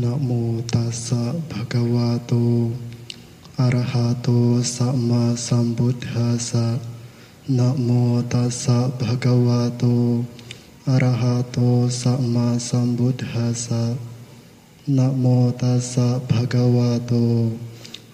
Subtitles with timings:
[0.00, 0.30] นะโม
[0.74, 2.32] ตัสสะภะคะวะโต
[3.60, 4.28] อะระหะโต
[4.76, 6.66] สัมมาสัมพุทธัสสะ
[7.58, 7.90] นะโม
[8.32, 9.84] ตัสสะภะคะวะโต
[10.88, 11.58] อะระหะโต
[12.02, 13.82] สัมมาสัมพุทธัสสะ
[14.96, 15.24] นะโม
[15.60, 17.12] ตัสสะภะคะวะโต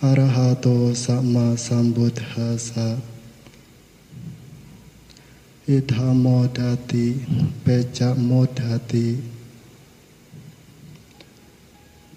[0.03, 0.67] อะระหะโต
[1.05, 2.89] สัมมาสัมพุทธัสสะ
[5.69, 6.27] อิทาโม
[6.57, 6.59] ด
[6.91, 7.07] ติ
[7.63, 8.61] เปจโมด
[8.93, 9.09] ติ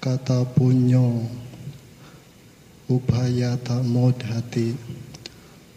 [0.02, 1.30] kata punyo
[2.90, 4.74] upayata modhati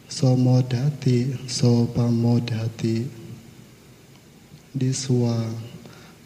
[0.08, 3.04] somodhati sopamodhati
[4.72, 5.52] diswa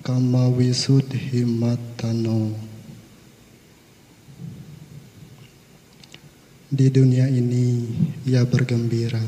[0.06, 2.54] kama wisudhi matano
[6.68, 7.88] di dunia ini
[8.28, 9.24] ia bergembira.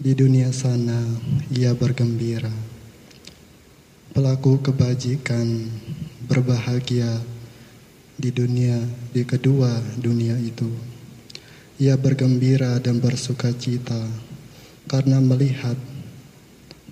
[0.00, 0.96] Di dunia sana
[1.52, 2.54] ia bergembira.
[4.14, 5.68] Pelaku kebajikan
[6.24, 7.20] berbahagia
[8.20, 8.76] di dunia,
[9.16, 10.68] di kedua dunia itu.
[11.80, 14.04] Ia bergembira dan bersuka cita
[14.84, 15.80] karena melihat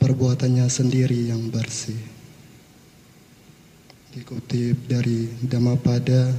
[0.00, 2.00] perbuatannya sendiri yang bersih.
[4.16, 6.32] Dikutip dari Dhammapada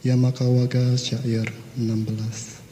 [0.00, 1.44] Yamakawaga Syair
[1.76, 2.64] 16.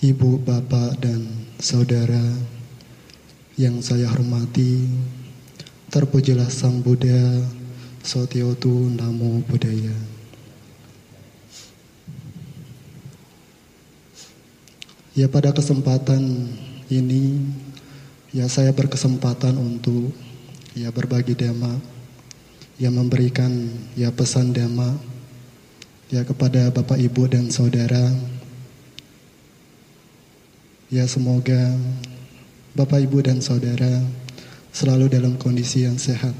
[0.00, 1.28] Ibu, bapak, dan
[1.60, 2.24] saudara
[3.60, 4.88] yang saya hormati,
[5.90, 7.18] Terpujilah Sang Buddha,
[8.06, 9.90] Sotiotu Namo Buddhaya.
[15.18, 16.46] Ya pada kesempatan
[16.86, 17.42] ini,
[18.30, 20.14] ya saya berkesempatan untuk
[20.78, 21.82] ya berbagi dhamma,
[22.78, 23.50] ya memberikan
[23.98, 24.94] ya pesan dhamma
[26.06, 28.14] ya kepada Bapak Ibu dan Saudara.
[30.86, 31.74] Ya semoga
[32.78, 34.19] Bapak Ibu dan Saudara
[34.70, 36.34] selalu dalam kondisi yang sehat.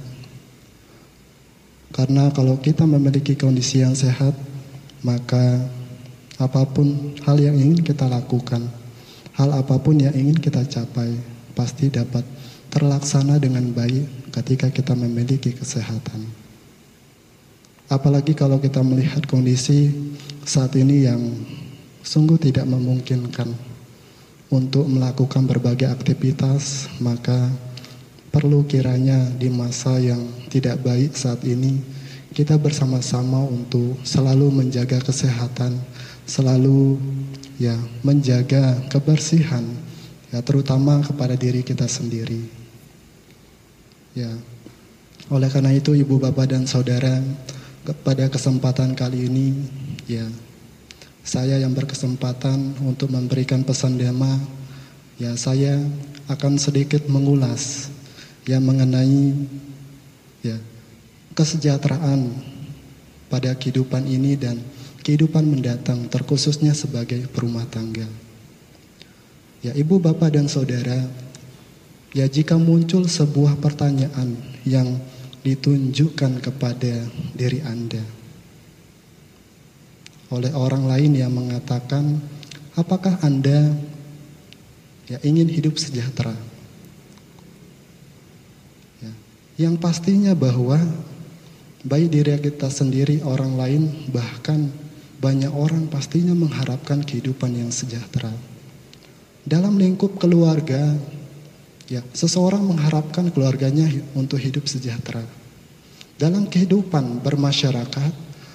[1.90, 4.32] Karena kalau kita memiliki kondisi yang sehat,
[5.02, 5.58] maka
[6.38, 8.62] apa pun hal yang ingin kita lakukan,
[9.34, 11.12] hal apa pun yang ingin kita capai,
[11.52, 12.22] pasti dapat
[12.70, 16.30] terlaksana dengan baik ketika kita memiliki kesehatan.
[17.90, 19.90] Apalagi kalau kita melihat kondisi
[20.46, 21.20] saat ini yang
[22.06, 23.50] sungguh tidak memungkinkan
[24.50, 27.50] untuk melakukan berbagai aktivitas, maka
[28.30, 31.82] Perlu kiranya di masa yang tidak baik saat ini
[32.30, 35.74] kita bersama-sama untuk selalu menjaga kesehatan,
[36.30, 36.94] selalu
[37.58, 37.74] ya
[38.06, 39.66] menjaga kebersihan
[40.30, 42.46] ya terutama kepada diri kita sendiri.
[44.14, 44.30] Ya.
[45.30, 47.22] Oleh karena itu Ibu Bapak dan Saudara
[48.06, 49.46] pada kesempatan kali ini
[50.06, 50.26] ya
[51.22, 54.38] saya yang berkesempatan untuk memberikan pesan dhamma
[55.22, 55.78] ya saya
[56.26, 57.90] akan sedikit mengulas
[58.50, 59.46] yang mengenai
[60.42, 60.58] ya
[61.38, 62.34] kesejahteraan
[63.30, 64.58] pada kehidupan ini dan
[65.06, 68.10] kehidupan mendatang terkhususnya sebagai perumah tangga.
[69.62, 71.06] Ya ibu bapak dan saudara,
[72.10, 74.34] ya jika muncul sebuah pertanyaan
[74.66, 74.98] yang
[75.46, 77.06] ditunjukkan kepada
[77.38, 78.02] diri Anda
[80.30, 82.22] oleh orang lain yang mengatakan,
[82.78, 83.74] apakah Anda
[85.10, 86.49] ya ingin hidup sejahtera?
[89.60, 90.80] Yang pastinya bahwa
[91.84, 94.72] baik diri kita sendiri, orang lain, bahkan
[95.20, 98.32] banyak orang pastinya mengharapkan kehidupan yang sejahtera.
[99.44, 100.96] Dalam lingkup keluarga,
[101.92, 103.84] ya, seseorang mengharapkan keluarganya
[104.16, 105.20] untuk hidup sejahtera.
[106.16, 108.12] Dalam kehidupan bermasyarakat,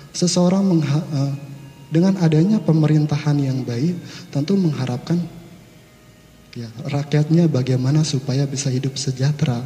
[0.09, 1.33] seseorang uh,
[1.93, 3.93] dengan adanya pemerintahan yang baik,
[4.33, 5.21] tentu mengharapkan
[6.57, 9.61] ya, rakyatnya bagaimana supaya bisa hidup sejahtera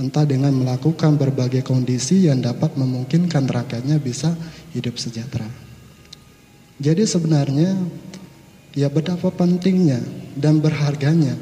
[0.00, 4.32] entah dengan melakukan berbagai kondisi yang dapat memungkinkan rakyatnya bisa
[4.72, 5.44] hidup sejahtera.
[6.80, 7.76] Jadi sebenarnya
[8.72, 10.00] ya betapa pentingnya
[10.32, 11.36] dan berharganya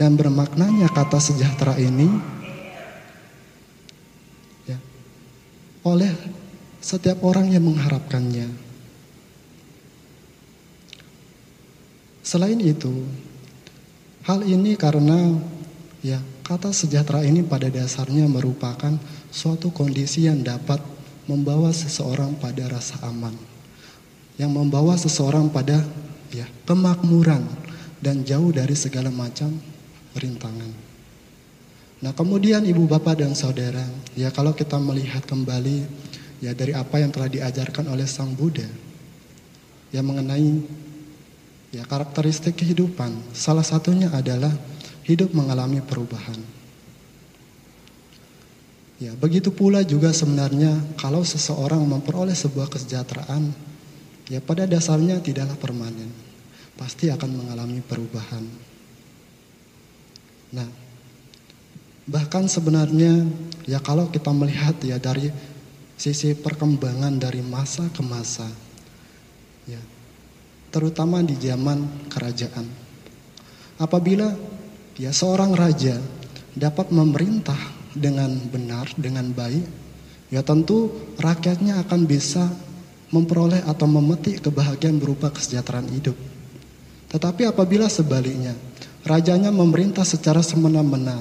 [0.00, 2.08] dan bermaknanya kata sejahtera ini
[4.64, 4.80] ya,
[5.84, 6.08] oleh
[6.80, 8.48] setiap orang yang mengharapkannya.
[12.24, 13.04] Selain itu,
[14.24, 15.36] hal ini karena
[16.00, 18.96] ya Kata sejahtera ini pada dasarnya merupakan
[19.28, 20.80] suatu kondisi yang dapat
[21.28, 23.36] membawa seseorang pada rasa aman.
[24.40, 25.84] Yang membawa seseorang pada
[26.32, 27.44] ya kemakmuran
[28.00, 29.52] dan jauh dari segala macam
[30.16, 30.72] rintangan.
[32.00, 33.84] Nah, kemudian ibu bapak dan saudara,
[34.16, 35.84] ya kalau kita melihat kembali
[36.40, 38.64] ya dari apa yang telah diajarkan oleh Sang Buddha
[39.92, 40.64] yang mengenai
[41.76, 44.56] ya karakteristik kehidupan, salah satunya adalah
[45.08, 46.36] hidup mengalami perubahan.
[49.00, 53.54] Ya, begitu pula juga sebenarnya kalau seseorang memperoleh sebuah kesejahteraan,
[54.28, 56.12] ya pada dasarnya tidaklah permanen.
[56.76, 58.44] Pasti akan mengalami perubahan.
[60.52, 60.68] Nah,
[62.10, 63.26] bahkan sebenarnya
[63.66, 65.30] ya kalau kita melihat ya dari
[65.98, 68.46] sisi perkembangan dari masa ke masa,
[69.66, 69.80] ya,
[70.74, 72.66] terutama di zaman kerajaan.
[73.78, 74.34] Apabila
[74.98, 75.96] ya seorang raja
[76.58, 77.56] dapat memerintah
[77.94, 79.64] dengan benar, dengan baik,
[80.28, 82.50] ya tentu rakyatnya akan bisa
[83.08, 86.18] memperoleh atau memetik kebahagiaan berupa kesejahteraan hidup.
[87.08, 88.52] Tetapi apabila sebaliknya,
[89.06, 91.16] rajanya memerintah secara semena-mena,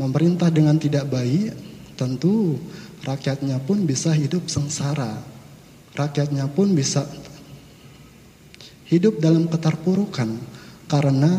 [0.00, 1.54] memerintah dengan tidak baik,
[1.94, 2.58] tentu
[3.06, 5.14] rakyatnya pun bisa hidup sengsara.
[5.94, 7.06] Rakyatnya pun bisa
[8.90, 10.30] hidup dalam keterpurukan
[10.90, 11.30] karena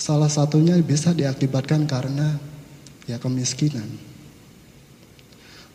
[0.00, 2.40] salah satunya bisa diakibatkan karena
[3.04, 3.84] ya kemiskinan.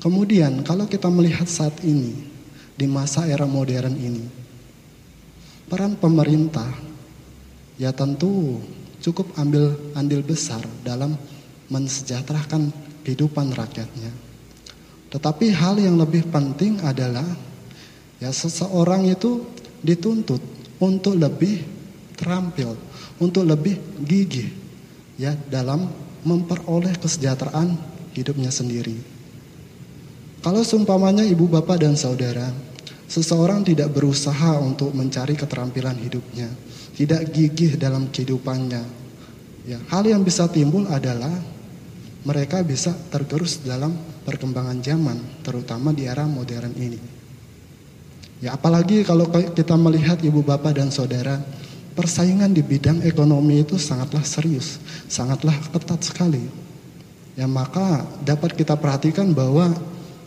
[0.01, 2.25] Kemudian kalau kita melihat saat ini
[2.73, 4.25] di masa era modern ini,
[5.69, 6.67] peran pemerintah
[7.77, 8.59] ya tentu
[8.97, 11.13] cukup ambil andil besar dalam
[11.69, 12.73] mensejahterakan
[13.05, 14.09] kehidupan rakyatnya.
[15.13, 17.25] Tetapi hal yang lebih penting adalah
[18.17, 19.45] ya seseorang itu
[19.85, 20.41] dituntut
[20.81, 21.61] untuk lebih
[22.17, 22.73] terampil,
[23.19, 24.51] untuk lebih gigih
[25.15, 25.87] ya dalam
[26.25, 27.77] memperoleh kesejahteraan
[28.15, 28.95] hidupnya sendiri.
[30.41, 32.53] Kalau seumpamanya ibu bapak dan saudara,
[33.09, 36.49] seseorang tidak berusaha untuk mencari keterampilan hidupnya,
[36.93, 38.83] tidak gigih dalam kehidupannya,
[39.65, 41.33] ya, hal yang bisa timbul adalah
[42.25, 43.93] mereka bisa tergerus dalam
[44.25, 46.97] perkembangan zaman, terutama di era modern ini.
[48.41, 51.41] Ya, apalagi kalau kita melihat ibu bapak dan saudara
[51.95, 54.77] persaingan di bidang ekonomi itu sangatlah serius,
[55.07, 56.43] sangatlah ketat sekali.
[57.39, 59.71] Ya maka dapat kita perhatikan bahwa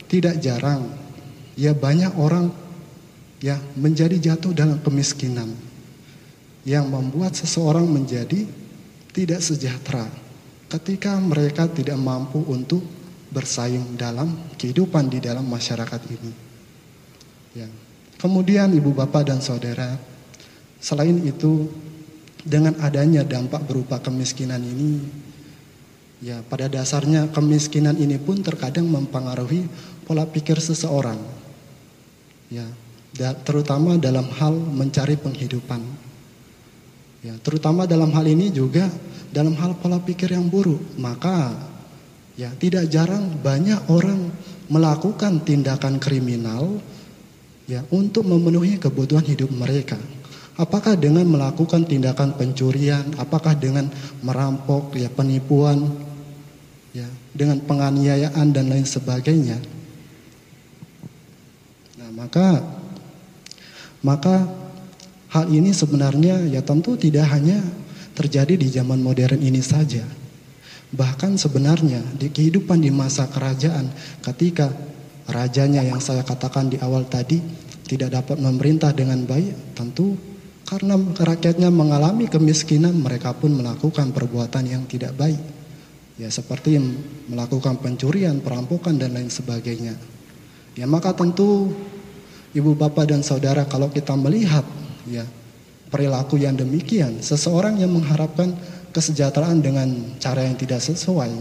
[0.09, 0.89] tidak jarang
[1.53, 2.49] ya banyak orang
[3.39, 5.49] ya menjadi jatuh dalam kemiskinan
[6.67, 8.45] yang membuat seseorang menjadi
[9.13, 10.05] tidak sejahtera
[10.69, 12.85] ketika mereka tidak mampu untuk
[13.29, 16.31] bersaing dalam kehidupan di dalam masyarakat ini.
[17.57, 17.69] Ya.
[18.19, 19.95] Kemudian ibu bapak dan saudara,
[20.79, 21.67] Selain itu,
[22.43, 25.03] dengan adanya dampak berupa kemiskinan ini,
[26.23, 29.67] ya pada dasarnya kemiskinan ini pun terkadang mempengaruhi
[30.07, 31.19] pola pikir seseorang.
[32.49, 32.65] Ya,
[33.43, 35.83] terutama dalam hal mencari penghidupan.
[37.19, 38.87] Ya, terutama dalam hal ini juga
[39.29, 40.79] dalam hal pola pikir yang buruk.
[40.95, 41.51] Maka
[42.39, 44.31] ya tidak jarang banyak orang
[44.71, 46.79] melakukan tindakan kriminal
[47.67, 49.99] ya untuk memenuhi kebutuhan hidup mereka.
[50.59, 53.87] Apakah dengan melakukan tindakan pencurian, apakah dengan
[54.19, 55.87] merampok, ya penipuan,
[56.91, 59.55] ya dengan penganiayaan dan lain sebagainya.
[61.95, 62.59] Nah, maka
[64.03, 64.51] maka
[65.31, 67.63] hal ini sebenarnya ya tentu tidak hanya
[68.11, 70.03] terjadi di zaman modern ini saja.
[70.91, 73.87] Bahkan sebenarnya di kehidupan di masa kerajaan
[74.19, 74.75] ketika
[75.31, 77.39] rajanya yang saya katakan di awal tadi
[77.87, 80.17] tidak dapat memerintah dengan baik, tentu
[80.69, 85.41] karena rakyatnya mengalami kemiskinan, mereka pun melakukan perbuatan yang tidak baik.
[86.21, 86.77] Ya seperti
[87.25, 89.97] melakukan pencurian, perampokan dan lain sebagainya.
[90.77, 91.73] Ya maka tentu
[92.53, 94.61] ibu bapak dan saudara kalau kita melihat
[95.09, 95.25] ya
[95.89, 98.53] perilaku yang demikian, seseorang yang mengharapkan
[98.93, 99.89] kesejahteraan dengan
[100.21, 101.33] cara yang tidak sesuai,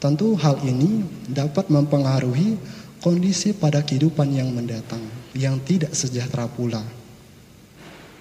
[0.00, 2.56] tentu hal ini dapat mempengaruhi
[3.04, 5.04] kondisi pada kehidupan yang mendatang
[5.36, 7.03] yang tidak sejahtera pula.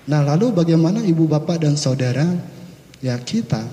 [0.03, 2.27] Nah lalu bagaimana ibu bapak dan saudara
[2.99, 3.63] ya kita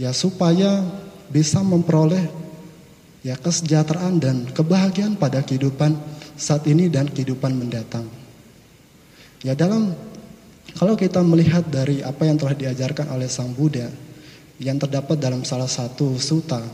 [0.00, 0.80] ya supaya
[1.28, 2.24] bisa memperoleh
[3.20, 5.96] ya kesejahteraan dan kebahagiaan pada kehidupan
[6.36, 8.08] saat ini dan kehidupan mendatang.
[9.44, 9.92] Ya dalam
[10.74, 13.86] kalau kita melihat dari apa yang telah diajarkan oleh Sang Buddha
[14.56, 16.64] yang terdapat dalam salah satu suta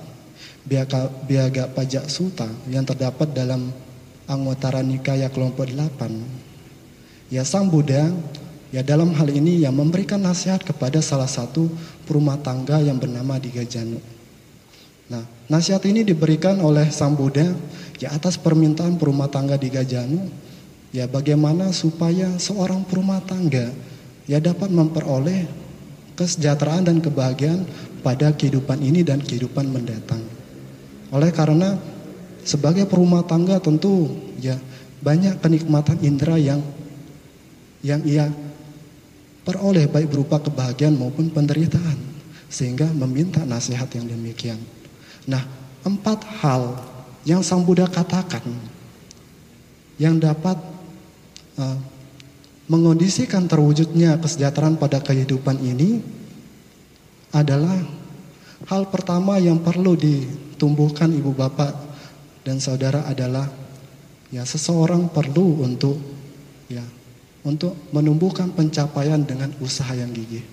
[0.63, 3.75] Biaga, Biaga Pajak Suta yang terdapat dalam
[4.31, 6.40] Anggota Nikaya kelompok 8
[7.31, 8.11] Ya Sang Buddha
[8.75, 11.71] ya dalam hal ini yang memberikan nasihat kepada salah satu
[12.03, 14.03] perumah tangga yang bernama Digajanu.
[15.07, 17.55] Nah, nasihat ini diberikan oleh Sang Buddha
[18.03, 20.27] ya atas permintaan perumah tangga Digajanu
[20.91, 23.71] ya bagaimana supaya seorang perumah tangga
[24.27, 25.47] ya dapat memperoleh
[26.19, 27.63] kesejahteraan dan kebahagiaan
[28.03, 30.23] pada kehidupan ini dan kehidupan mendatang.
[31.15, 31.79] Oleh karena
[32.43, 34.59] sebagai perumah tangga tentu ya
[34.99, 36.59] banyak kenikmatan indera yang
[37.81, 38.29] yang ia
[39.45, 41.97] peroleh baik berupa kebahagiaan maupun penderitaan
[42.51, 44.61] sehingga meminta nasihat yang demikian.
[45.25, 45.43] Nah,
[45.87, 46.77] empat hal
[47.25, 48.45] yang Sang Buddha katakan
[50.01, 50.57] yang dapat
[51.61, 51.79] uh,
[52.71, 56.01] mengondisikan terwujudnya kesejahteraan pada kehidupan ini
[57.35, 57.77] adalah
[58.67, 61.73] hal pertama yang perlu ditumbuhkan ibu bapak
[62.43, 63.47] dan saudara adalah
[64.31, 65.99] ya seseorang perlu untuk
[66.71, 66.83] ya
[67.45, 70.45] untuk menumbuhkan pencapaian dengan usaha yang gigih.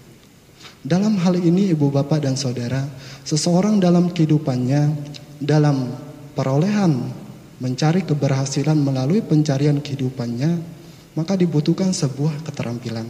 [0.87, 2.85] Dalam hal ini ibu bapak dan saudara,
[3.27, 4.95] seseorang dalam kehidupannya
[5.41, 5.91] dalam
[6.31, 7.11] perolehan
[7.57, 10.61] mencari keberhasilan melalui pencarian kehidupannya,
[11.17, 13.09] maka dibutuhkan sebuah keterampilan.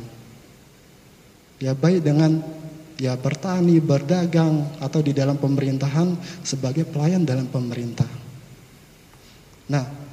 [1.59, 2.39] Ya baik dengan
[2.97, 8.09] ya bertani, berdagang atau di dalam pemerintahan sebagai pelayan dalam pemerintah.
[9.67, 10.06] Nah,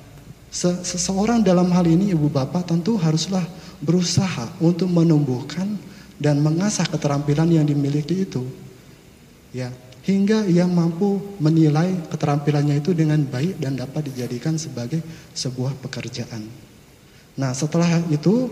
[0.55, 3.43] seseorang dalam hal ini ibu bapak tentu haruslah
[3.83, 5.75] berusaha untuk menumbuhkan
[6.23, 8.47] dan mengasah keterampilan yang dimiliki itu.
[9.51, 9.75] Ya,
[10.07, 15.03] hingga ia mampu menilai keterampilannya itu dengan baik dan dapat dijadikan sebagai
[15.35, 16.47] sebuah pekerjaan.
[17.35, 18.47] Nah, setelah itu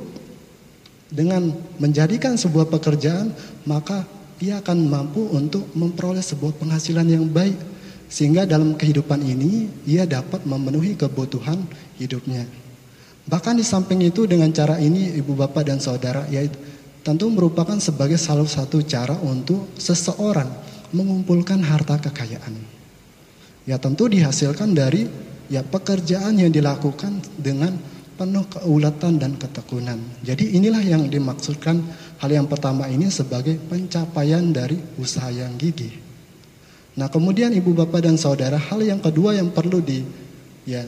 [1.06, 3.30] dengan menjadikan sebuah pekerjaan,
[3.62, 4.02] maka
[4.42, 7.54] ia akan mampu untuk memperoleh sebuah penghasilan yang baik
[8.12, 11.64] sehingga dalam kehidupan ini ia dapat memenuhi kebutuhan
[11.96, 12.44] hidupnya.
[13.24, 16.60] Bahkan di samping itu dengan cara ini ibu bapak dan saudara yaitu
[17.00, 20.52] tentu merupakan sebagai salah satu cara untuk seseorang
[20.92, 22.52] mengumpulkan harta kekayaan.
[23.64, 25.08] Ya tentu dihasilkan dari
[25.48, 27.80] ya pekerjaan yang dilakukan dengan
[28.20, 29.96] penuh keulatan dan ketekunan.
[30.20, 31.80] Jadi inilah yang dimaksudkan
[32.20, 36.01] hal yang pertama ini sebagai pencapaian dari usaha yang gigih.
[36.92, 40.04] Nah, kemudian ibu bapak dan saudara, hal yang kedua yang perlu di
[40.68, 40.84] ya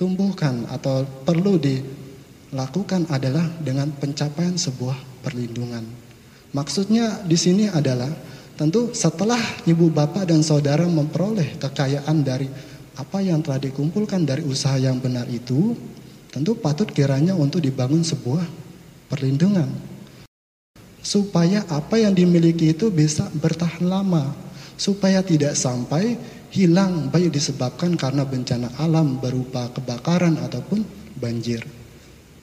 [0.00, 5.84] tumbuhkan atau perlu dilakukan adalah dengan pencapaian sebuah perlindungan.
[6.56, 8.08] Maksudnya di sini adalah
[8.58, 9.38] Tentu setelah
[9.70, 12.50] ibu bapak dan saudara memperoleh kekayaan dari
[12.98, 15.78] apa yang telah dikumpulkan dari usaha yang benar itu,
[16.34, 18.42] tentu patut kiranya untuk dibangun sebuah
[19.06, 19.70] perlindungan.
[20.98, 24.34] Supaya apa yang dimiliki itu bisa bertahan lama,
[24.78, 26.14] supaya tidak sampai
[26.54, 30.86] hilang baik disebabkan karena bencana alam berupa kebakaran ataupun
[31.18, 31.60] banjir.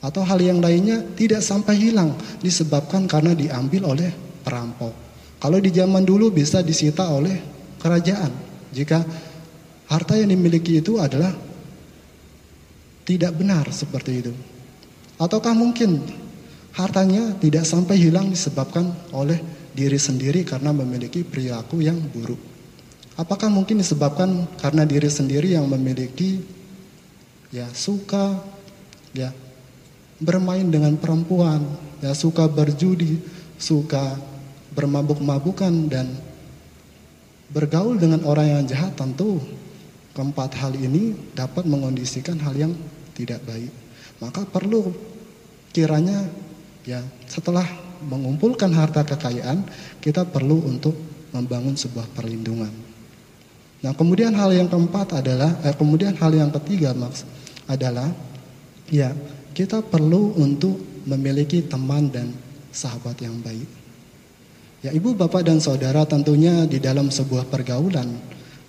[0.04, 2.14] Atau hal yang lainnya tidak sampai hilang
[2.44, 4.12] disebabkan karena diambil oleh
[4.44, 4.92] perampok.
[5.40, 7.34] Kalau di zaman dulu bisa disita oleh
[7.80, 8.30] kerajaan.
[8.70, 9.02] Jika
[9.88, 11.32] harta yang dimiliki itu adalah
[13.08, 14.32] tidak benar seperti itu.
[15.16, 16.04] Ataukah mungkin
[16.76, 19.40] hartanya tidak sampai hilang disebabkan oleh
[19.76, 22.40] diri sendiri karena memiliki perilaku yang buruk.
[23.20, 26.40] Apakah mungkin disebabkan karena diri sendiri yang memiliki
[27.52, 28.40] ya suka
[29.12, 29.32] ya
[30.16, 31.60] bermain dengan perempuan,
[32.00, 33.20] ya suka berjudi,
[33.60, 34.16] suka
[34.72, 36.08] bermabuk-mabukan dan
[37.52, 39.40] bergaul dengan orang yang jahat tentu
[40.16, 42.72] keempat hal ini dapat mengondisikan hal yang
[43.12, 43.72] tidak baik.
[44.20, 44.92] Maka perlu
[45.72, 46.24] kiranya
[46.88, 47.64] ya setelah
[48.04, 49.64] mengumpulkan harta kekayaan
[50.02, 50.96] kita perlu untuk
[51.32, 52.72] membangun sebuah perlindungan.
[53.84, 57.28] Nah, kemudian hal yang keempat adalah eh, kemudian hal yang ketiga maks
[57.68, 58.08] adalah
[58.88, 59.12] ya
[59.52, 60.76] kita perlu untuk
[61.06, 62.32] memiliki teman dan
[62.74, 63.68] sahabat yang baik.
[64.84, 68.12] Ya ibu, bapak, dan saudara tentunya di dalam sebuah pergaulan,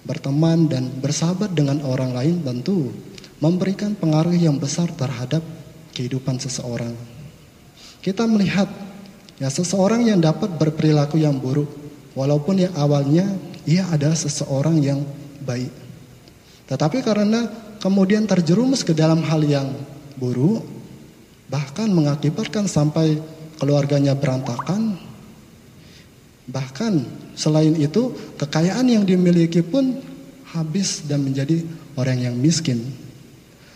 [0.07, 2.89] berteman dan bersahabat dengan orang lain tentu
[3.43, 5.43] memberikan pengaruh yang besar terhadap
[5.93, 6.95] kehidupan seseorang.
[8.01, 8.69] Kita melihat
[9.37, 11.69] ya seseorang yang dapat berperilaku yang buruk,
[12.13, 13.25] walaupun yang awalnya
[13.65, 15.01] ia adalah seseorang yang
[15.45, 15.71] baik.
[16.67, 17.47] Tetapi karena
[17.79, 19.71] kemudian terjerumus ke dalam hal yang
[20.19, 20.65] buruk,
[21.47, 23.21] bahkan mengakibatkan sampai
[23.57, 24.99] keluarganya berantakan,
[26.47, 27.03] Bahkan
[27.35, 29.99] selain itu kekayaan yang dimiliki pun
[30.47, 31.59] habis dan menjadi
[31.99, 32.79] orang yang miskin.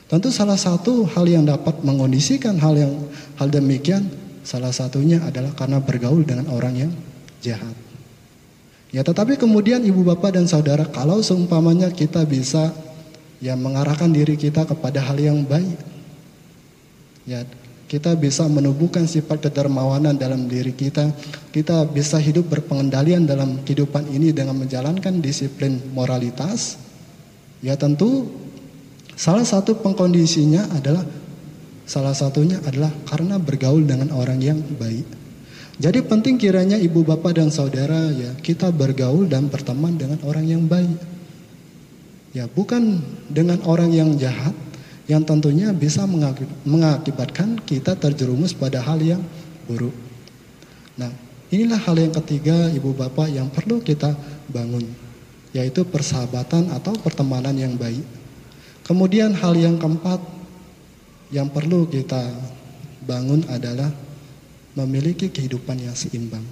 [0.08, 2.94] Tentu salah satu hal yang dapat mengondisikan hal yang
[3.36, 4.08] hal demikian
[4.42, 6.92] salah satunya adalah karena bergaul dengan orang yang
[7.42, 7.74] jahat.
[8.92, 12.76] Ya tetapi kemudian ibu bapak dan saudara kalau seumpamanya kita bisa
[13.40, 15.80] ya mengarahkan diri kita kepada hal yang baik.
[17.24, 17.48] Ya
[17.92, 21.12] kita bisa menubuhkan sifat kedermawanan dalam diri kita.
[21.52, 26.80] Kita bisa hidup berpengendalian dalam kehidupan ini dengan menjalankan disiplin moralitas.
[27.60, 28.32] Ya tentu
[29.20, 31.04] salah satu pengkondisinya adalah
[31.92, 35.04] salah satunya adalah karena bergaul dengan orang yang baik.
[35.76, 40.64] Jadi penting kiranya ibu bapak dan saudara ya kita bergaul dan berteman dengan orang yang
[40.64, 40.96] baik.
[42.32, 44.56] Ya bukan dengan orang yang jahat,
[45.12, 46.08] yang tentunya bisa
[46.64, 49.20] mengakibatkan kita terjerumus pada hal yang
[49.68, 49.92] buruk.
[50.96, 51.12] Nah,
[51.52, 54.16] inilah hal yang ketiga Ibu Bapak yang perlu kita
[54.48, 55.12] bangun.
[55.52, 58.08] yaitu persahabatan atau pertemanan yang baik.
[58.88, 60.24] Kemudian hal yang keempat
[61.32, 62.28] yang perlu kita
[63.08, 63.90] bangun adalah
[64.76, 66.44] memiliki kehidupan yang seimbang.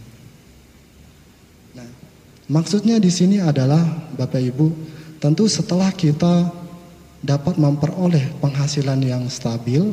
[1.76, 1.88] Nah,
[2.52, 3.84] maksudnya di sini adalah
[4.16, 4.68] Bapak Ibu,
[5.20, 6.52] tentu setelah kita
[7.20, 9.92] dapat memperoleh penghasilan yang stabil,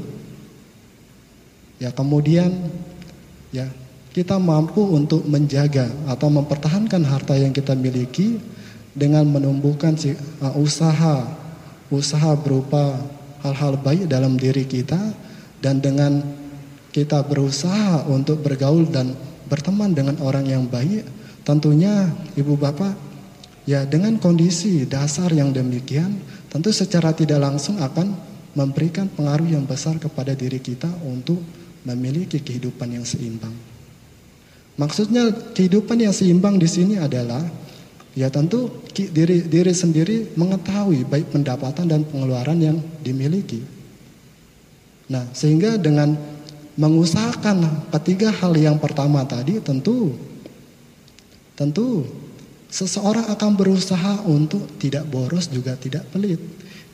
[1.83, 2.50] ya kemudian
[3.50, 3.66] ya
[4.14, 8.40] kita mampu untuk menjaga atau mempertahankan harta yang kita miliki
[8.97, 9.93] dengan menumbuhkan
[10.40, 11.28] uh, usaha
[11.93, 12.97] usaha berupa
[13.45, 14.99] hal-hal baik dalam diri kita
[15.61, 16.21] dan dengan
[16.93, 19.12] kita berusaha untuk bergaul dan
[19.50, 21.05] berteman dengan orang yang baik
[21.45, 22.97] tentunya ibu bapak
[23.69, 26.16] ya dengan kondisi dasar yang demikian
[26.49, 28.16] tentu secara tidak langsung akan
[28.57, 31.38] memberikan pengaruh yang besar kepada diri kita untuk
[31.85, 33.52] memiliki kehidupan yang seimbang.
[34.81, 37.45] Maksudnya kehidupan yang seimbang di sini adalah
[38.17, 43.61] ya tentu diri diri sendiri mengetahui baik pendapatan dan pengeluaran yang dimiliki.
[45.13, 46.17] Nah, sehingga dengan
[46.81, 50.17] mengusahakan ketiga hal yang pertama tadi tentu
[51.55, 52.09] tentu
[52.73, 56.41] seseorang akan berusaha untuk tidak boros juga tidak pelit.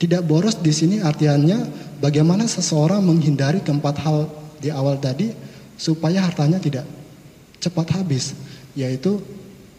[0.03, 1.63] Tidak boros di sini artinya
[2.03, 4.27] bagaimana seseorang menghindari keempat hal
[4.59, 5.31] di awal tadi
[5.79, 6.83] supaya hartanya tidak
[7.63, 8.35] cepat habis,
[8.75, 9.23] yaitu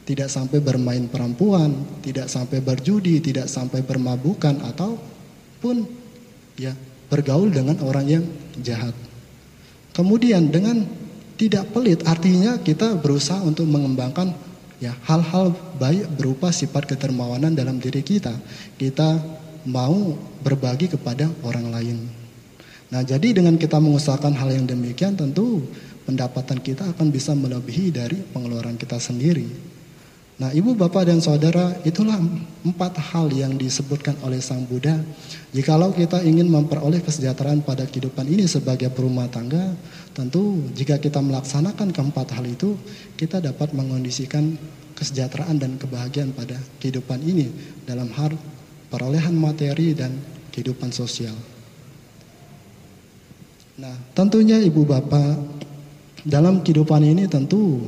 [0.03, 1.71] tidak sampai bermain perempuan,
[2.03, 5.87] tidak sampai berjudi, tidak sampai bermabukan ataupun
[6.59, 6.75] ya
[7.07, 8.23] bergaul dengan orang yang
[8.59, 8.91] jahat.
[9.95, 10.83] Kemudian dengan
[11.39, 14.35] tidak pelit artinya kita berusaha untuk mengembangkan
[14.83, 18.35] ya hal-hal baik berupa sifat kedermawanan dalam diri kita.
[18.75, 19.21] Kita
[19.63, 21.97] mau berbagi kepada orang lain.
[22.91, 25.65] Nah, jadi dengan kita mengusahakan hal yang demikian tentu
[26.03, 29.72] pendapatan kita akan bisa melebihi dari pengeluaran kita sendiri.
[30.43, 32.19] Nah, ibu, bapak, dan saudara, itulah
[32.67, 34.99] empat hal yang disebutkan oleh Sang Buddha.
[35.55, 39.71] Jikalau kita ingin memperoleh kesejahteraan pada kehidupan ini sebagai perumah tangga,
[40.11, 42.75] tentu jika kita melaksanakan keempat hal itu,
[43.15, 44.59] kita dapat mengondisikan
[44.99, 47.47] kesejahteraan dan kebahagiaan pada kehidupan ini
[47.87, 48.35] dalam hal
[48.91, 50.11] perolehan materi dan
[50.51, 51.39] kehidupan sosial.
[53.79, 55.39] Nah, tentunya ibu bapak
[56.27, 57.87] dalam kehidupan ini tentu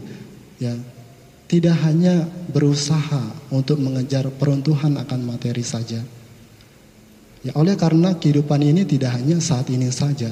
[0.55, 0.94] ya
[1.55, 6.03] tidak hanya berusaha untuk mengejar peruntuhan akan materi saja.
[7.47, 10.27] Ya, oleh karena kehidupan ini tidak hanya saat ini saja,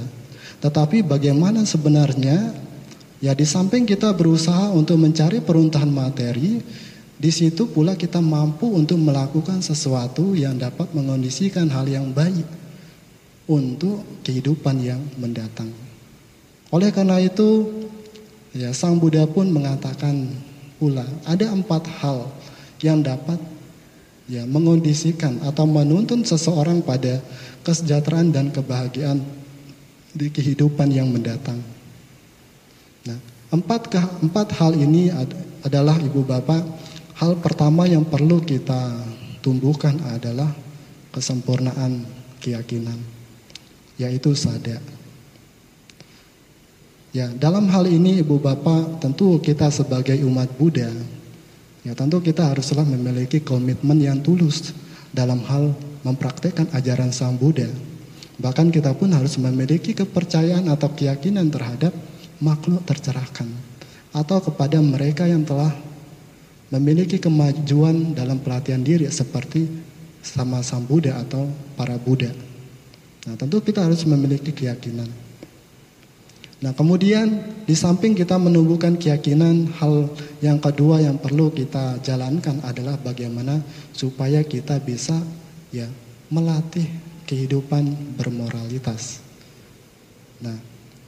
[0.59, 2.51] tetapi bagaimana sebenarnya
[3.23, 6.59] ya di samping kita berusaha untuk mencari peruntuhan materi,
[7.15, 12.43] di situ pula kita mampu untuk melakukan sesuatu yang dapat mengondisikan hal yang baik
[13.47, 15.71] untuk kehidupan yang mendatang.
[16.67, 17.71] Oleh karena itu,
[18.53, 20.29] Ya, Sang Buddha pun mengatakan
[20.77, 22.29] pula ada empat hal
[22.83, 23.39] yang dapat
[24.27, 27.19] ya mengondisikan atau menuntun seseorang pada
[27.63, 29.19] kesejahteraan dan kebahagiaan
[30.13, 31.59] di kehidupan yang mendatang.
[33.03, 33.17] Nah,
[33.49, 33.89] empat
[34.21, 35.33] empat hal ini ad,
[35.65, 36.61] adalah ibu bapak.
[37.13, 38.99] Hal pertama yang perlu kita
[39.39, 40.49] tumbuhkan adalah
[41.13, 42.03] kesempurnaan
[42.41, 42.97] keyakinan,
[44.01, 44.81] yaitu sadar.
[47.13, 50.89] Ya, dalam hal ini Ibu Bapak, tentu kita sebagai umat Buddha,
[51.85, 54.73] ya tentu kita haruslah memiliki komitmen yang tulus
[55.13, 57.69] dalam hal mempraktekkan ajaran Sang Buddha.
[58.41, 61.93] Bahkan kita pun harus memiliki kepercayaan atau keyakinan terhadap
[62.41, 63.45] makhluk tercerahkan
[64.09, 65.69] atau kepada mereka yang telah
[66.73, 69.69] memiliki kemajuan dalam pelatihan diri seperti
[70.25, 71.45] sama Sang Buddha atau
[71.77, 72.33] para Buddha.
[73.29, 75.22] Nah, tentu kita harus memiliki keyakinan.
[76.63, 80.07] Nah, kemudian di samping kita menumbuhkan keyakinan, hal
[80.39, 83.59] yang kedua yang perlu kita jalankan adalah bagaimana
[83.91, 85.19] supaya kita bisa
[85.75, 85.91] ya
[86.31, 86.87] melatih
[87.27, 89.19] kehidupan bermoralitas.
[90.39, 90.55] Nah,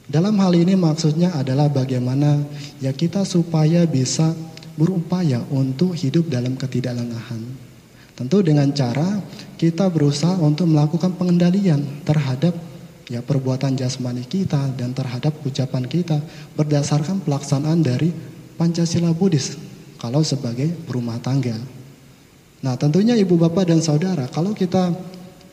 [0.04, 2.36] dalam hal ini maksudnya adalah bagaimana
[2.84, 4.36] ya kita supaya bisa
[4.76, 7.40] berupaya untuk hidup dalam ketidaklenahan.
[8.12, 9.24] Tentu dengan cara
[9.56, 12.52] kita berusaha untuk melakukan pengendalian terhadap
[13.06, 16.18] ya perbuatan jasmani kita dan terhadap ucapan kita
[16.58, 18.10] berdasarkan pelaksanaan dari
[18.58, 19.54] Pancasila Buddhis
[20.02, 21.54] kalau sebagai rumah tangga.
[22.64, 24.90] Nah, tentunya ibu bapak dan saudara, kalau kita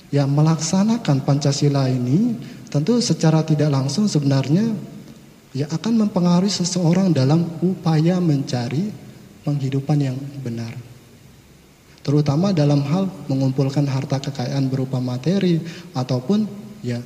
[0.09, 2.37] ya melaksanakan Pancasila ini
[2.73, 4.73] tentu secara tidak langsung sebenarnya
[5.53, 8.89] ya akan mempengaruhi seseorang dalam upaya mencari
[9.45, 10.73] penghidupan yang benar.
[12.03, 15.61] Terutama dalam hal mengumpulkan harta kekayaan berupa materi
[15.95, 16.49] ataupun
[16.83, 16.99] ya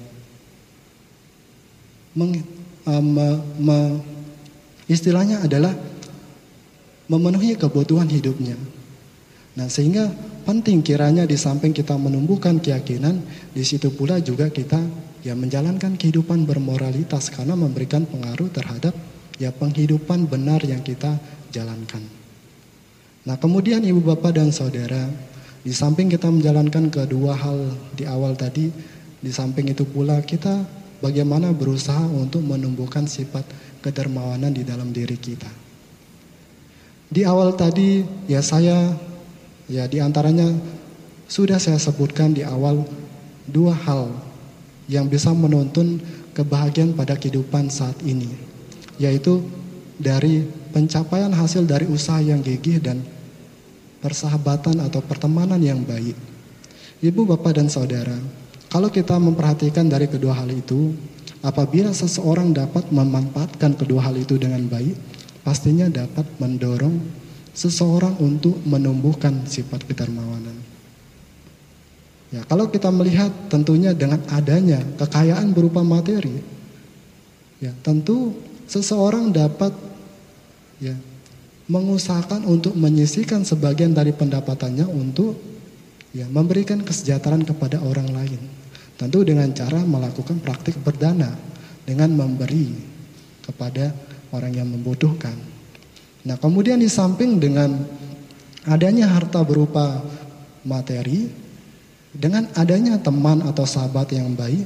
[2.18, 2.42] meng,
[2.90, 3.28] uh, me,
[3.62, 3.78] me,
[4.90, 5.78] istilahnya adalah
[7.06, 8.58] memenuhi kebutuhan hidupnya.
[9.54, 10.10] Nah, sehingga
[10.46, 13.22] penting kiranya di samping kita menumbuhkan keyakinan,
[13.54, 14.82] di situ pula juga kita
[15.22, 18.94] ya menjalankan kehidupan bermoralitas karena memberikan pengaruh terhadap
[19.38, 21.18] ya penghidupan benar yang kita
[21.54, 22.02] jalankan.
[23.28, 25.10] Nah, kemudian Ibu Bapak dan Saudara,
[25.66, 28.72] di samping kita menjalankan kedua hal di awal tadi,
[29.20, 30.64] di samping itu pula kita
[31.04, 33.46] bagaimana berusaha untuk menumbuhkan sifat
[33.82, 35.50] kedermawanan di dalam diri kita.
[37.08, 38.92] Di awal tadi ya saya
[39.68, 40.48] Ya, di antaranya
[41.28, 42.88] sudah saya sebutkan di awal
[43.44, 44.16] dua hal
[44.88, 46.00] yang bisa menuntun
[46.32, 48.32] kebahagiaan pada kehidupan saat ini,
[48.96, 49.44] yaitu
[50.00, 53.04] dari pencapaian hasil dari usaha yang gigih dan
[54.00, 56.16] persahabatan atau pertemanan yang baik.
[57.04, 58.16] Ibu, bapak, dan saudara,
[58.68, 60.92] kalau kita memperhatikan dari kedua hal itu,
[61.40, 64.96] apabila seseorang dapat memanfaatkan kedua hal itu dengan baik,
[65.48, 67.00] pastinya dapat mendorong
[67.56, 70.54] seseorang untuk menumbuhkan sifat kedermawanan.
[72.28, 76.44] Ya, kalau kita melihat tentunya dengan adanya kekayaan berupa materi,
[77.64, 78.36] ya tentu
[78.68, 79.72] seseorang dapat
[80.84, 80.94] ya
[81.72, 85.40] mengusahakan untuk menyisihkan sebagian dari pendapatannya untuk
[86.18, 88.42] ya memberikan kesejahteraan kepada orang lain.
[88.98, 91.30] Tentu dengan cara melakukan praktik berdana
[91.86, 92.74] dengan memberi
[93.46, 93.94] kepada
[94.34, 95.38] orang yang membutuhkan.
[96.26, 97.78] Nah, kemudian di samping dengan
[98.66, 100.02] adanya harta berupa
[100.66, 101.30] materi,
[102.10, 104.66] dengan adanya teman atau sahabat yang baik,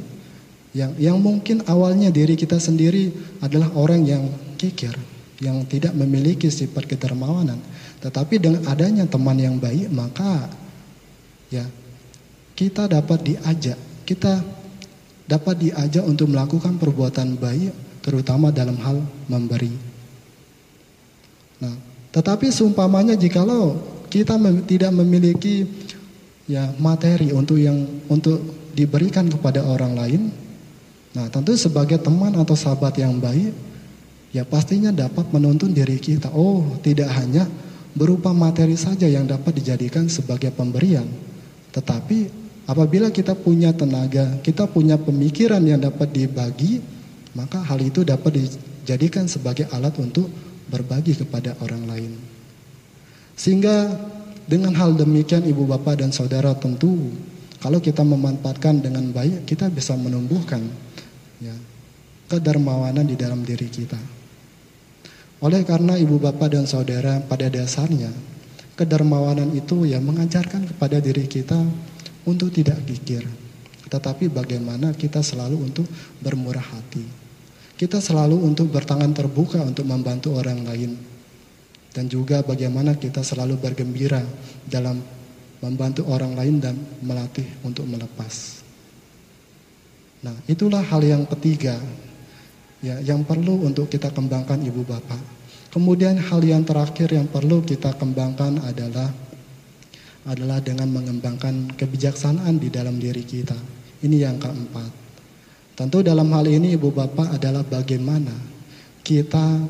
[0.72, 3.12] yang yang mungkin awalnya diri kita sendiri
[3.44, 4.24] adalah orang yang
[4.56, 4.96] kikir,
[5.44, 7.60] yang tidak memiliki sifat kedermawanan,
[8.00, 10.48] tetapi dengan adanya teman yang baik, maka
[11.52, 11.68] ya
[12.56, 14.40] kita dapat diajak, kita
[15.28, 17.72] dapat diajak untuk melakukan perbuatan baik,
[18.04, 19.00] terutama dalam hal
[19.32, 19.72] memberi.
[21.62, 21.76] Nah,
[22.12, 23.80] tetapi seumpamanya jikalau
[24.12, 25.64] kita mem tidak memiliki
[26.50, 28.44] ya materi untuk yang untuk
[28.76, 30.22] diberikan kepada orang lain,
[31.16, 33.56] nah tentu sebagai teman atau sahabat yang baik,
[34.36, 36.28] ya pastinya dapat menuntun diri kita.
[36.36, 37.48] Oh, tidak hanya
[37.96, 41.08] berupa materi saja yang dapat dijadikan sebagai pemberian,
[41.72, 42.28] tetapi
[42.68, 46.84] apabila kita punya tenaga, kita punya pemikiran yang dapat dibagi,
[47.36, 50.28] maka hal itu dapat dijadikan sebagai alat untuk
[50.68, 52.12] berbagi kepada orang lain.
[53.40, 53.88] Sehingga
[54.48, 57.12] dengan hal demikian ibu bapak dan saudara tentu
[57.64, 60.60] kalau kita memanfaatkan dengan baik kita bisa menumbuhkan
[61.40, 61.56] ya,
[62.28, 64.00] kedermawanan di dalam diri kita.
[65.42, 68.12] Oleh karena ibu bapak dan saudara pada dasarnya
[68.82, 71.62] kedermawanan itu ya mengajarkan kepada diri kita
[72.26, 73.22] untuk tidak gigir.
[73.86, 75.86] Tetapi bagaimana kita selalu untuk
[76.26, 77.22] bermurah hati
[77.82, 80.94] kita selalu untuk bertangan terbuka untuk membantu orang lain.
[81.90, 84.22] Dan juga bagaimana kita selalu bergembira
[84.70, 85.02] dalam
[85.66, 88.62] membantu orang lain dan melatih untuk melepas.
[90.22, 91.82] Nah, itulah hal yang ketiga
[92.86, 95.41] ya yang perlu untuk kita kembangkan Ibu Bapak.
[95.72, 99.08] Kemudian hal yang terakhir yang perlu kita kembangkan adalah
[100.28, 103.56] adalah dengan mengembangkan kebijaksanaan di dalam diri kita.
[104.04, 104.92] Ini yang keempat.
[105.74, 108.36] Tentu dalam hal ini Ibu Bapak adalah bagaimana
[109.02, 109.64] kita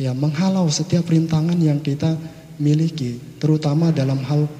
[0.00, 2.16] ya menghalau setiap rintangan yang kita
[2.58, 4.50] miliki, terutama dalam hal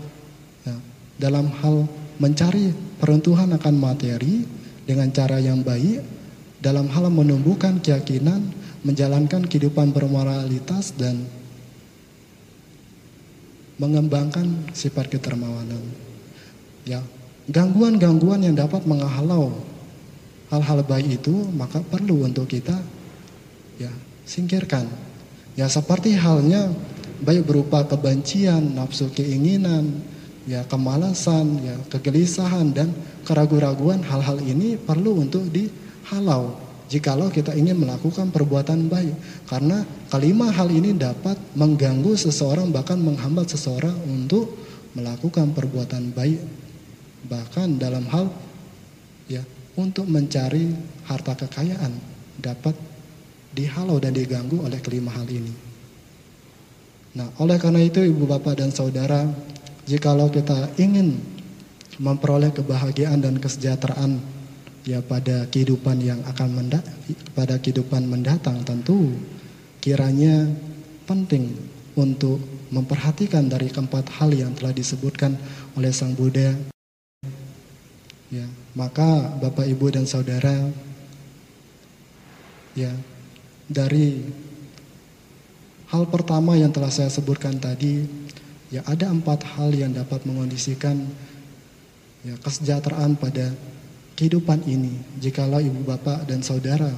[0.62, 0.76] ya,
[1.18, 1.88] dalam hal
[2.22, 4.46] mencari peruntuhan akan materi
[4.86, 6.02] dengan cara yang baik,
[6.62, 8.50] dalam hal menumbuhkan keyakinan,
[8.88, 11.28] menjalankan kehidupan bermoralitas dan
[13.76, 15.84] mengembangkan sifat ketermawanan.
[16.88, 17.04] Ya,
[17.52, 19.52] gangguan-gangguan yang dapat menghalau
[20.48, 22.80] hal-hal baik itu maka perlu untuk kita
[23.76, 23.92] ya
[24.24, 24.88] singkirkan.
[25.52, 26.72] Ya seperti halnya
[27.20, 30.00] baik berupa kebencian, nafsu keinginan,
[30.48, 32.88] ya kemalasan, ya kegelisahan dan
[33.28, 40.72] keraguan-raguan hal-hal ini perlu untuk dihalau jikalau kita ingin melakukan perbuatan baik karena kelima hal
[40.72, 44.56] ini dapat mengganggu seseorang bahkan menghambat seseorang untuk
[44.96, 46.40] melakukan perbuatan baik
[47.28, 48.32] bahkan dalam hal
[49.28, 49.44] ya
[49.76, 50.72] untuk mencari
[51.04, 51.92] harta kekayaan
[52.40, 52.74] dapat
[53.52, 55.52] dihalau dan diganggu oleh kelima hal ini.
[57.18, 59.26] Nah, oleh karena itu ibu bapak dan saudara,
[59.88, 61.18] jikalau kita ingin
[61.98, 64.22] memperoleh kebahagiaan dan kesejahteraan
[64.88, 66.80] ya pada kehidupan yang akan mendat
[67.36, 69.12] pada kehidupan mendatang tentu
[69.84, 70.48] kiranya
[71.04, 71.52] penting
[71.92, 72.40] untuk
[72.72, 75.36] memperhatikan dari keempat hal yang telah disebutkan
[75.76, 76.56] oleh Sang Buddha.
[78.28, 78.44] Ya,
[78.76, 80.68] maka Bapak Ibu dan Saudara
[82.76, 82.92] ya
[83.64, 84.20] dari
[85.88, 88.04] hal pertama yang telah saya sebutkan tadi
[88.68, 91.08] ya ada empat hal yang dapat mengondisikan
[92.20, 93.56] ya kesejahteraan pada
[94.18, 94.98] kehidupan ini.
[95.22, 96.90] Jikalau ibu bapak dan saudara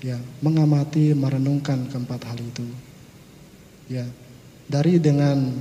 [0.00, 2.64] ya mengamati merenungkan keempat hal itu.
[3.92, 4.08] Ya,
[4.64, 5.52] dari dengan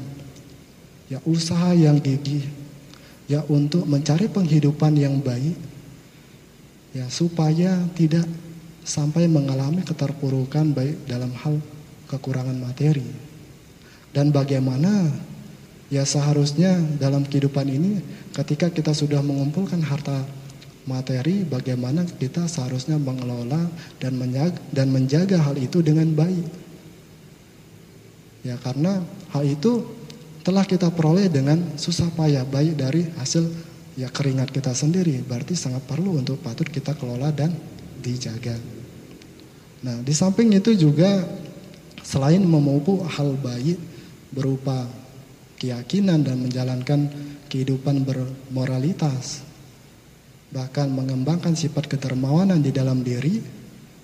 [1.12, 2.47] ya usaha yang gigih
[3.28, 5.60] ya untuk mencari penghidupan yang baik
[6.95, 8.24] ya supaya tidak
[8.88, 11.60] sampai mengalami keterpurukan baik dalam hal
[12.08, 13.08] kekurangan materi
[14.15, 15.12] dan bagaimana
[15.91, 18.04] ya seharusnya dalam kehidupan ini
[18.36, 20.24] ketika kita sudah mengumpulkan harta
[20.89, 23.70] materi bagaimana kita seharusnya mengelola
[24.02, 26.48] dan menjaga, dan menjaga hal itu dengan baik
[28.41, 29.86] ya karena hal itu
[30.41, 33.46] telah kita peroleh dengan susah payah baik dari hasil
[33.94, 37.54] ya keringat kita sendiri berarti sangat perlu untuk patut kita kelola dan
[38.02, 38.58] dijaga.
[39.86, 41.22] Nah, di samping itu juga
[42.02, 43.78] selain memupuk hal baik
[44.34, 44.89] berupa
[45.62, 47.10] keyakinan dan menjalankan
[47.46, 49.46] kehidupan bermoralitas
[50.52, 53.40] bahkan mengembangkan sifat ketermawanan di dalam diri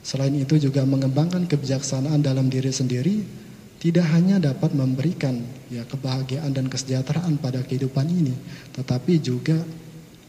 [0.03, 3.23] selain itu juga mengembangkan kebijaksanaan dalam diri sendiri
[3.77, 5.37] tidak hanya dapat memberikan
[5.69, 8.33] ya kebahagiaan dan kesejahteraan pada kehidupan ini,
[8.73, 9.61] tetapi juga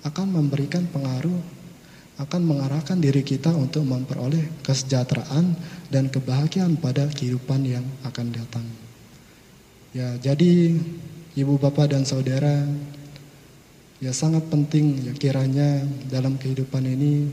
[0.04, 1.56] akan memberikan pengaruh
[2.18, 5.54] akan mengarahkan diri kita untuk memperoleh kesejahteraan
[5.88, 8.66] dan kebahagiaan pada kehidupan yang akan datang.
[9.94, 10.74] Ya, jadi
[11.38, 12.66] ibu bapak dan saudara
[13.98, 17.26] ya sangat penting ya kiranya dalam kehidupan ini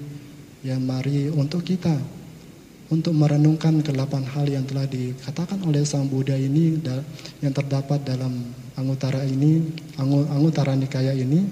[0.65, 1.93] ya mari untuk kita
[2.89, 6.78] untuk merenungkan delapan hal yang telah dikatakan oleh Sang Buddha ini
[7.41, 8.45] yang terdapat dalam
[8.78, 11.49] Anguttara ini, Anguttara Nikaya ini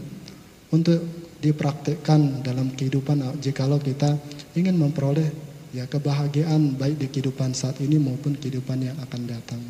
[0.70, 1.02] untuk
[1.42, 4.14] dipraktikkan dalam kehidupan jikalau kita
[4.54, 5.26] ingin memperoleh
[5.74, 9.62] ya kebahagiaan baik di kehidupan saat ini maupun kehidupan yang akan datang.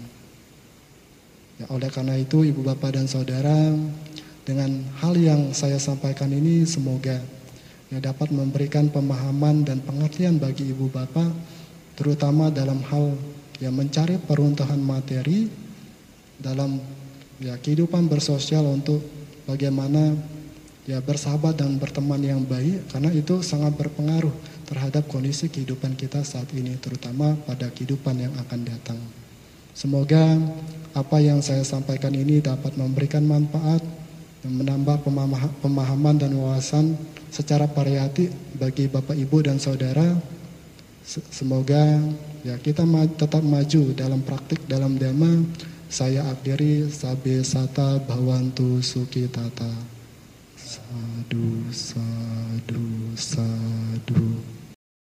[1.61, 3.71] Ya, oleh karena itu Ibu Bapak dan Saudara
[4.43, 7.19] dengan hal yang saya sampaikan ini semoga
[7.87, 11.31] ya dapat memberikan pemahaman dan pengertian bagi ibu bapak
[11.95, 13.15] terutama dalam hal
[13.63, 15.47] yang mencari peruntuhan materi
[16.35, 16.81] dalam
[17.39, 18.99] ya kehidupan bersosial untuk
[19.47, 20.11] bagaimana
[20.83, 24.33] ya bersahabat dan berteman yang baik karena itu sangat berpengaruh
[24.67, 28.99] terhadap kondisi kehidupan kita saat ini terutama pada kehidupan yang akan datang.
[29.71, 30.37] Semoga
[30.93, 33.81] apa yang saya sampaikan ini dapat memberikan manfaat
[34.43, 35.07] dan menambah
[35.63, 36.99] pemahaman dan wawasan
[37.31, 38.27] secara variatif
[38.59, 40.19] bagi Bapak Ibu dan Saudara.
[41.07, 42.03] Semoga
[42.43, 42.83] ya kita
[43.15, 45.47] tetap maju dalam praktik dalam dhamma.
[45.87, 49.71] Saya akhiri sabe sata bhawantu sukitata.
[50.59, 54.43] Sadu, sadu, sadu.